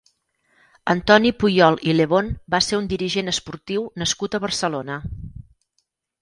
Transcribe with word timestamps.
Antoni 0.93 1.31
Puyol 1.43 1.77
i 1.89 1.93
Lebón 1.97 2.31
va 2.55 2.61
ser 2.69 2.79
un 2.79 2.87
dirigent 2.95 3.29
esportiu 3.33 3.85
nascut 4.05 4.37
a 4.37 4.41
Barcelona. 4.49 4.99